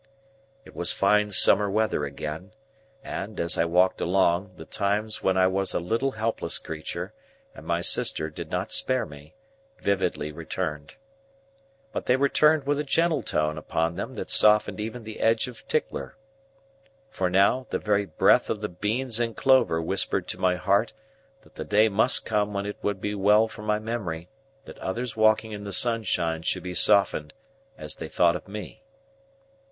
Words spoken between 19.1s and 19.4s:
and